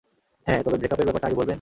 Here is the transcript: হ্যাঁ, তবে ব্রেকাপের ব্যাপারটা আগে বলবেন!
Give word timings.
হ্যাঁ, 0.47 0.61
তবে 0.65 0.77
ব্রেকাপের 0.81 1.05
ব্যাপারটা 1.07 1.27
আগে 1.27 1.35
বলবেন! 1.39 1.49